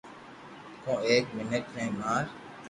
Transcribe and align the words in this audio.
ڪو 0.83 0.91
ايڪ 1.09 1.25
مينک 1.35 1.65
ني 1.75 1.85
مار 1.99 2.25